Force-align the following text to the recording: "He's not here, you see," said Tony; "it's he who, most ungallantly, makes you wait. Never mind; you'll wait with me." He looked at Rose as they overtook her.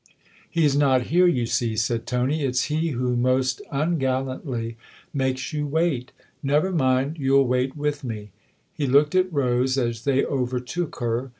"He's 0.49 0.75
not 0.75 1.03
here, 1.13 1.27
you 1.27 1.45
see," 1.45 1.75
said 1.75 2.07
Tony; 2.07 2.41
"it's 2.43 2.63
he 2.73 2.87
who, 2.87 3.15
most 3.15 3.61
ungallantly, 3.71 4.75
makes 5.13 5.53
you 5.53 5.67
wait. 5.67 6.11
Never 6.41 6.71
mind; 6.71 7.17
you'll 7.19 7.45
wait 7.45 7.77
with 7.77 8.03
me." 8.03 8.31
He 8.73 8.87
looked 8.87 9.13
at 9.13 9.31
Rose 9.31 9.77
as 9.77 10.03
they 10.03 10.25
overtook 10.25 10.95
her. 11.01 11.29